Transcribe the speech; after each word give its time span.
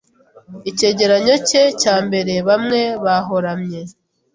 Icyegeranyo 0.69 1.35
cye 1.47 1.63
cya 1.81 1.95
mbere 2.05 2.33
Bamwe 2.47 2.79
Barohamye 3.03 3.79